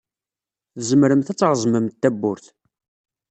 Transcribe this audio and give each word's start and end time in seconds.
Tzemremt 0.77 1.31
ad 1.33 1.37
treẓmemt 1.37 1.99
tawwurt. 2.01 2.45